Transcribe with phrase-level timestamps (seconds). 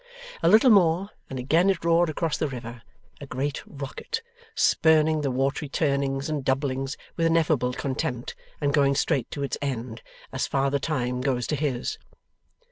[0.41, 2.81] A little more, and again it roared across the river,
[3.19, 4.23] a great rocket:
[4.55, 10.01] spurning the watery turnings and doublings with ineffable contempt, and going straight to its end,
[10.33, 11.99] as Father Time goes to his.